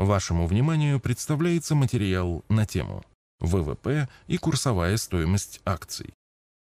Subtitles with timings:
[0.00, 3.04] Вашему вниманию представляется материал на тему
[3.40, 6.14] ВВП и курсовая стоимость акций.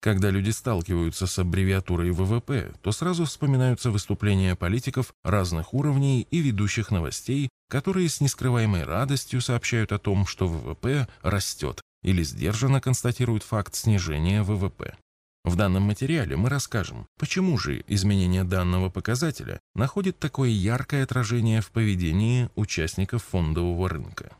[0.00, 6.90] Когда люди сталкиваются с аббревиатурой ВВП, то сразу вспоминаются выступления политиков разных уровней и ведущих
[6.90, 13.74] новостей, которые с нескрываемой радостью сообщают о том, что ВВП растет, или сдержанно констатируют факт
[13.74, 14.96] снижения ВВП.
[15.44, 21.70] В данном материале мы расскажем, почему же изменение данного показателя находит такое яркое отражение в
[21.70, 24.36] поведении участников фондового рынка.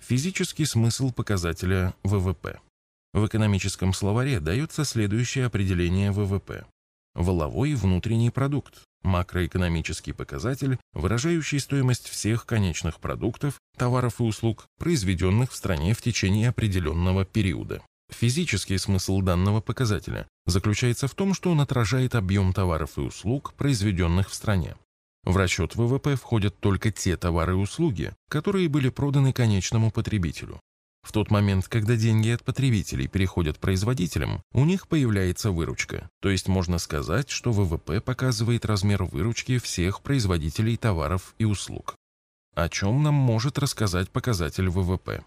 [0.00, 2.58] Физический смысл показателя ВВП.
[3.12, 6.64] В экономическом словаре дается следующее определение ВВП.
[7.14, 15.56] Воловой внутренний продукт, макроэкономический показатель, выражающий стоимость всех конечных продуктов, товаров и услуг, произведенных в
[15.56, 17.82] стране в течение определенного периода.
[18.10, 24.30] Физический смысл данного показателя заключается в том, что он отражает объем товаров и услуг, произведенных
[24.30, 24.76] в стране.
[25.24, 30.60] В расчет ВВП входят только те товары и услуги, которые были проданы конечному потребителю.
[31.02, 36.10] В тот момент, когда деньги от потребителей переходят производителям, у них появляется выручка.
[36.20, 41.96] То есть можно сказать, что ВВП показывает размер выручки всех производителей товаров и услуг.
[42.54, 45.22] О чем нам может рассказать показатель ВВП?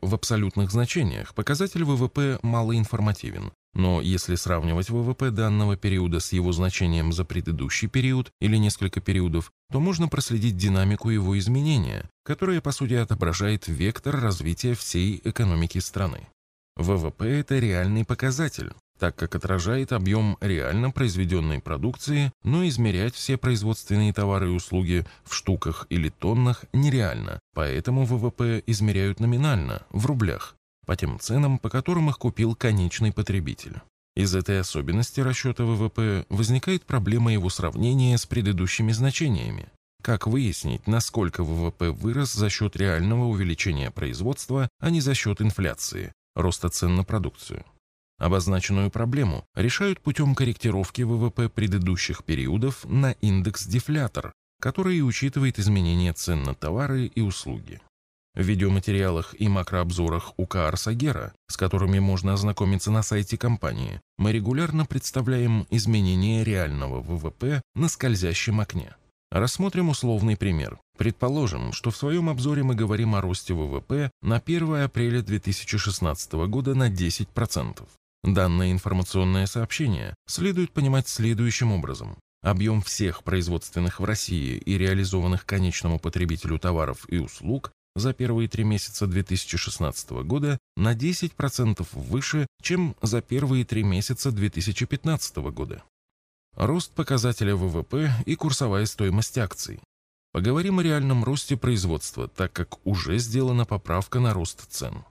[0.00, 7.12] В абсолютных значениях показатель ВВП малоинформативен, но если сравнивать ВВП данного периода с его значением
[7.12, 12.94] за предыдущий период или несколько периодов, то можно проследить динамику его изменения, которая по сути
[12.94, 16.28] отображает вектор развития всей экономики страны.
[16.76, 24.12] ВВП– это реальный показатель, так как отражает объем реально произведенной продукции, но измерять все производственные
[24.12, 30.96] товары и услуги в штуках или тоннах нереально, поэтому ВВП измеряют номинально, в рублях, по
[30.96, 33.80] тем ценам, по которым их купил конечный потребитель.
[34.16, 39.68] Из этой особенности расчета ВВП возникает проблема его сравнения с предыдущими значениями.
[40.02, 46.12] Как выяснить, насколько ВВП вырос за счет реального увеличения производства, а не за счет инфляции,
[46.34, 47.64] роста цен на продукцию?
[48.18, 56.54] Обозначенную проблему решают путем корректировки ВВП предыдущих периодов на индекс-дефлятор, который учитывает изменения цен на
[56.54, 57.80] товары и услуги.
[58.34, 64.84] В видеоматериалах и макрообзорах УК Арсагера, с которыми можно ознакомиться на сайте компании, мы регулярно
[64.84, 68.94] представляем изменения реального ВВП на скользящем окне.
[69.30, 70.78] Рассмотрим условный пример.
[70.96, 76.74] Предположим, что в своем обзоре мы говорим о росте ВВП на 1 апреля 2016 года
[76.74, 77.86] на 10%.
[78.24, 82.18] Данное информационное сообщение следует понимать следующим образом.
[82.42, 88.62] Объем всех производственных в России и реализованных конечному потребителю товаров и услуг за первые три
[88.62, 95.82] месяца 2016 года на 10% выше, чем за первые три месяца 2015 года.
[96.54, 99.80] Рост показателя ВВП и курсовая стоимость акций.
[100.32, 105.04] Поговорим о реальном росте производства, так как уже сделана поправка на рост цен.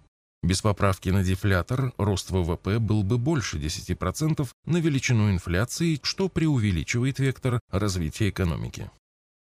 [0.45, 7.17] Без поправки на дефлятор рост ВВП был бы больше 10% на величину инфляции, что преувеличивает
[7.17, 8.91] вектор развития экономики.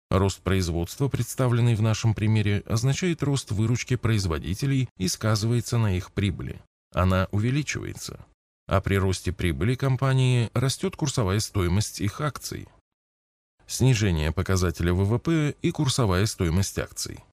[0.09, 6.61] Рост производства, представленный в нашем примере, означает рост выручки производителей и сказывается на их прибыли.
[6.93, 8.25] Она увеличивается.
[8.67, 12.67] А при росте прибыли компании растет курсовая стоимость их акций.
[13.67, 17.23] Снижение показателя ВВП и курсовая стоимость акций.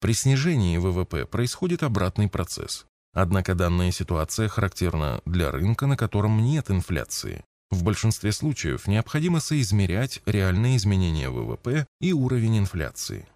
[0.00, 2.86] При снижении ВВП происходит обратный процесс.
[3.14, 7.44] Однако данная ситуация характерна для рынка, на котором нет инфляции.
[7.70, 13.26] В большинстве случаев необходимо соизмерять реальные изменения ВВП и уровень инфляции.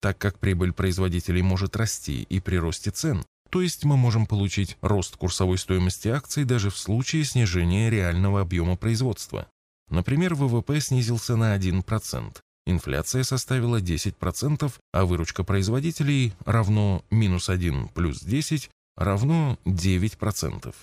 [0.00, 4.76] Так как прибыль производителей может расти и при росте цен, то есть мы можем получить
[4.80, 9.48] рост курсовой стоимости акций даже в случае снижения реального объема производства.
[9.88, 18.20] Например, ВВП снизился на 1%, инфляция составила 10%, а выручка производителей равно минус 1 плюс
[18.22, 20.74] 10 равно 9%.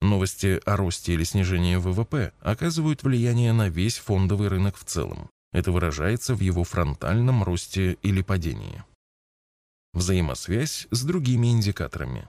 [0.00, 5.30] Новости о росте или снижении ВВП оказывают влияние на весь фондовый рынок в целом.
[5.52, 8.84] Это выражается в его фронтальном росте или падении.
[9.94, 12.28] Взаимосвязь с другими индикаторами.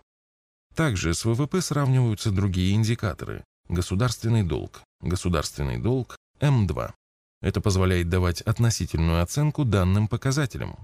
[0.75, 6.93] Также с ВВП сравниваются другие индикаторы– государственный долг, государственный долг М2.
[7.41, 10.75] Это позволяет давать относительную оценку данным показателям.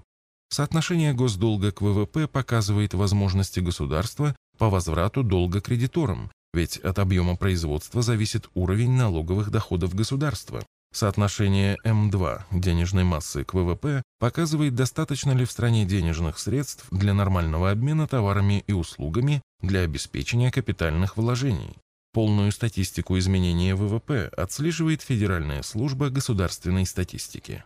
[0.50, 8.01] Соотношение госдолга к ВВП показывает возможности государства по возврату долга кредиторам, ведь от объема производства
[8.01, 10.63] зависит уровень налоговых доходов государства.
[10.94, 17.71] Соотношение М2 денежной массы к ВВП показывает, достаточно ли в стране денежных средств для нормального
[17.71, 21.77] обмена товарами и услугами для обеспечения капитальных вложений.
[22.13, 27.63] Полную статистику изменения ВВП отслеживает Федеральная служба государственной статистики.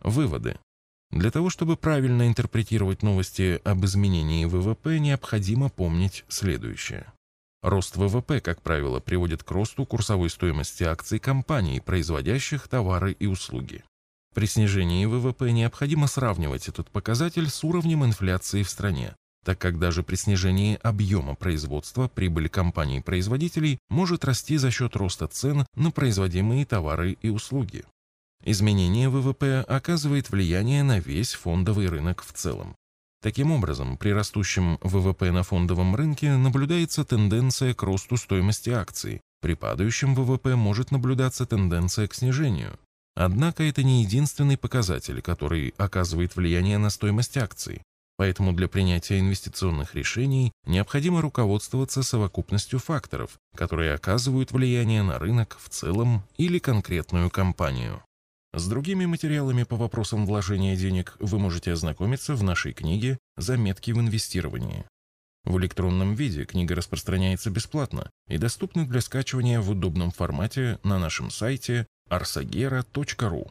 [0.00, 0.58] Выводы.
[1.12, 7.06] Для того, чтобы правильно интерпретировать новости об изменении ВВП, необходимо помнить следующее.
[7.62, 13.84] Рост ВВП, как правило, приводит к росту курсовой стоимости акций компаний, производящих товары и услуги.
[14.34, 19.14] При снижении ВВП необходимо сравнивать этот показатель с уровнем инфляции в стране,
[19.44, 25.66] так как даже при снижении объема производства прибыль компаний-производителей может расти за счет роста цен
[25.74, 27.84] на производимые товары и услуги.
[28.44, 32.74] Изменение ВВП оказывает влияние на весь фондовый рынок в целом.
[33.22, 39.54] Таким образом, при растущем ВВП на фондовом рынке наблюдается тенденция к росту стоимости акций, при
[39.54, 42.78] падающем ВВП может наблюдаться тенденция к снижению.
[43.14, 47.82] Однако это не единственный показатель, который оказывает влияние на стоимость акций.
[48.16, 55.68] Поэтому для принятия инвестиционных решений необходимо руководствоваться совокупностью факторов, которые оказывают влияние на рынок в
[55.68, 58.02] целом или конкретную компанию.
[58.54, 63.98] С другими материалами по вопросам вложения денег вы можете ознакомиться в нашей книге «Заметки в
[63.98, 64.84] инвестировании».
[65.44, 71.30] В электронном виде книга распространяется бесплатно и доступна для скачивания в удобном формате на нашем
[71.30, 73.50] сайте arsagera.ru.